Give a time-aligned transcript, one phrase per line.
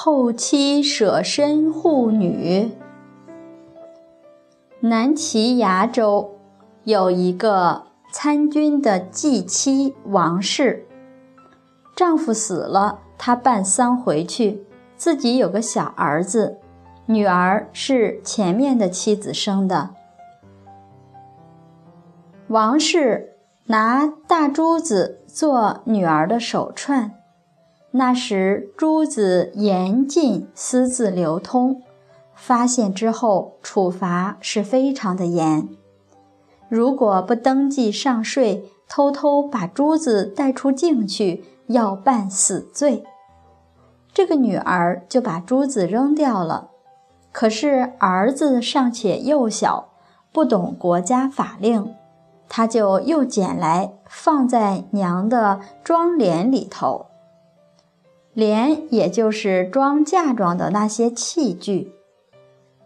[0.00, 2.70] 后妻舍身护女。
[4.78, 6.38] 南齐崖州
[6.84, 7.82] 有一个
[8.12, 10.86] 参军的继妻王氏，
[11.96, 14.64] 丈夫死了，她办丧回去，
[14.96, 16.58] 自己有个小儿子，
[17.06, 19.90] 女儿是前面的妻子生的。
[22.46, 23.32] 王氏
[23.64, 27.17] 拿大珠子做女儿的手串，
[27.98, 31.82] 那时珠子严禁私自流通，
[32.32, 35.68] 发现之后处罚是非常的严。
[36.68, 43.02] 如果不登记上税，偷偷把珠子带出境去，要办死罪。
[44.14, 46.70] 这个女儿就把珠子扔掉了，
[47.32, 49.88] 可是儿子尚且幼小，
[50.30, 51.92] 不懂国家法令。
[52.48, 57.07] 他就又捡来放在娘的妆帘里头，
[58.34, 61.92] 帘也就是装嫁妆的那些器具。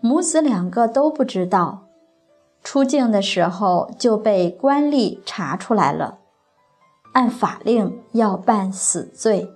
[0.00, 1.86] 母子两个都不知道，
[2.62, 6.18] 出境的时候就被官吏查出来了，
[7.14, 9.50] 按法令要办死罪。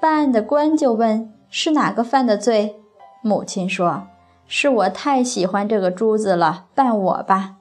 [0.00, 2.76] 办案的官就问是哪个犯的罪，
[3.22, 4.04] 母亲说
[4.46, 7.56] ：“是我太喜欢这个珠子了，办我吧。”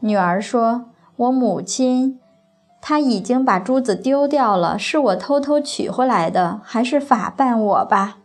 [0.00, 2.20] 女儿说：“我母亲，
[2.80, 8.18] 他已经把珠子丢掉了，是我偷偷取回来的，还是法办我吧。”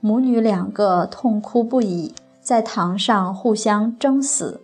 [0.00, 4.60] 母女两个痛哭不已，在堂上互相争死。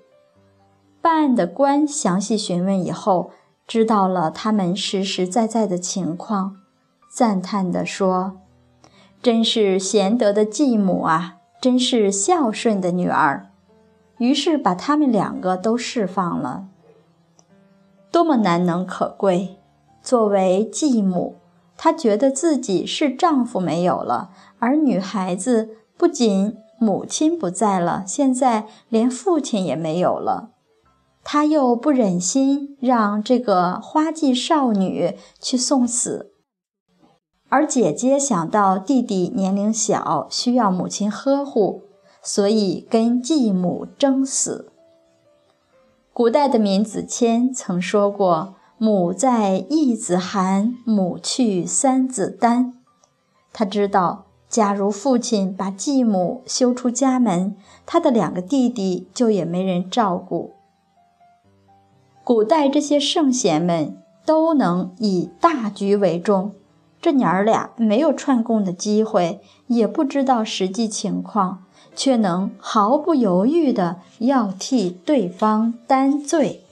[1.01, 3.33] 办案的官详细询问以后，
[3.67, 6.59] 知道了他们实实在在的情况，
[7.13, 8.37] 赞叹地说
[9.21, 13.49] ：“真是贤德的继母啊，真是孝顺的女儿。”
[14.19, 16.67] 于是把他们两个都释放了。
[18.13, 19.57] 多么难能可贵！
[20.03, 21.37] 作为继母，
[21.77, 30.51] 她觉得自己是丈夫没有了，而女孩子不仅母亲不在了，现在连父亲也没有了。
[31.25, 36.33] 她又不忍心让这个花季少女去送死，
[37.49, 41.85] 而姐姐想到弟弟年龄小，需要母亲呵护。
[42.25, 44.72] 所以跟继母争死。
[46.15, 52.75] 古代的闵子骞曾说过：“母在，一子寒；母去，三子丹。”
[53.51, 57.57] 他知道，假如父亲把继母休出家门，
[57.87, 60.53] 他的两个弟弟就也没人照顾。
[62.23, 63.97] 古代这些圣贤们
[64.27, 66.53] 都能以大局为重，
[67.03, 71.65] 这娘儿俩没有串供的机会，也不知道实际情况。
[71.95, 76.63] 却能毫不犹豫地要替对方担罪。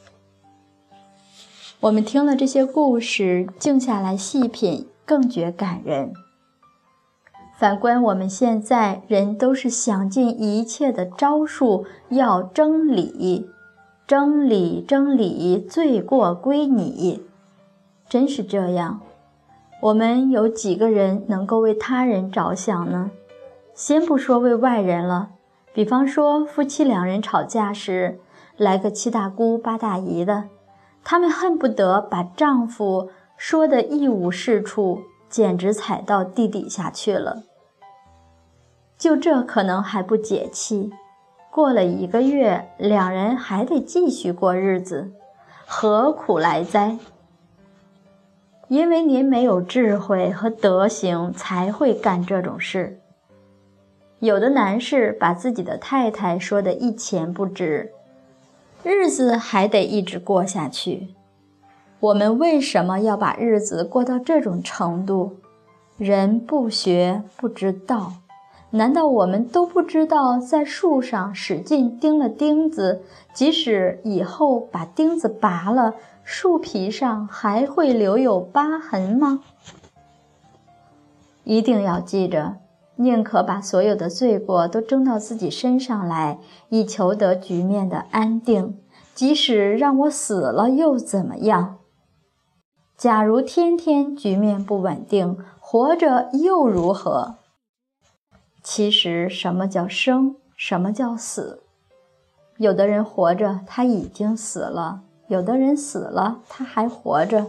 [1.81, 6.15] 我们听了这些故事，静下来细品，更觉感人。
[7.59, 13.51] 反观我们现在，人都是想尽一切的招数要争理，
[14.07, 17.23] 争理争理，罪过归你，
[18.09, 19.03] 真是这样。
[19.81, 23.11] 我们有几个人能够为他人着想呢？
[23.75, 25.31] 先不说为外人了，
[25.73, 28.21] 比方说夫妻两人吵架时，
[28.59, 30.45] 来个七大姑八大姨的，
[31.03, 33.09] 他们恨不得把丈夫
[33.39, 37.45] 说的一无是处，简直踩到地底下去了。
[38.99, 40.91] 就这可能还不解气，
[41.51, 45.11] 过了一个月，两人还得继续过日子，
[45.67, 46.99] 何苦来哉？
[48.71, 53.01] 因为您没有智慧和德行，才会干这种事。
[54.21, 57.91] 有的男士把自己的太太说得一钱不值，
[58.85, 61.09] 日子还得一直过下去。
[61.99, 65.39] 我们为什么要把日子过到这种程度？
[65.99, 68.13] 人不学不知道，
[68.71, 75.97] 难道我们都不知道在树上使劲钉了钉子，即使以后把钉子拔了，
[76.33, 79.43] 树皮上还会留有疤痕吗？
[81.43, 82.59] 一定要记着。
[82.95, 86.39] 宁可把所有的罪过都争到自己身上来，
[86.69, 88.79] 以求得局面的安定。
[89.13, 91.79] 即使让我死了又怎么样？
[92.97, 97.39] 假如天天局面不稳定，活着又如何？
[98.63, 100.37] 其实，什么叫生？
[100.57, 101.65] 什么叫死？
[102.59, 105.01] 有的人活着，他已经死了；
[105.31, 107.47] 有的人死了，他还活着。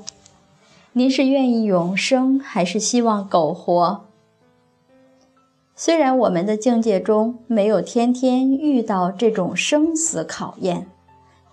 [0.93, 4.01] 您是愿意永生，还是希望苟活？
[5.75, 10.85] 虽然我们的境界中没有天天遇到这种生死考验，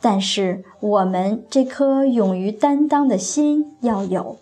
[0.02, 4.36] 但是我们这颗勇于担当的心要有。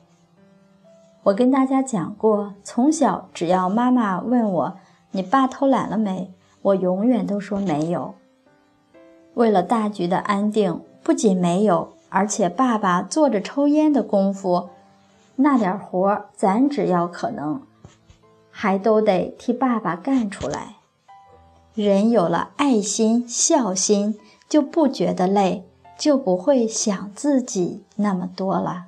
[1.22, 4.76] 我跟大家讲过，从小只要妈妈问我
[5.12, 6.32] 你爸偷懒了没，
[6.62, 8.16] 我永远都说没有。
[9.34, 14.70] 为了大局的安定，不仅没有，而且爸爸坐着抽烟的功夫，
[15.36, 17.62] 那点活咱只要可能，
[18.50, 20.78] 还都得替爸爸干出来。
[21.76, 24.18] 人有了爱心、孝心，
[24.48, 25.64] 就不觉得累，
[25.96, 28.86] 就不会想自己那么多了。